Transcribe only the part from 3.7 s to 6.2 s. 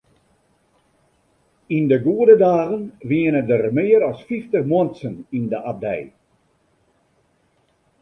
mear as fyftich muontsen yn de abdij.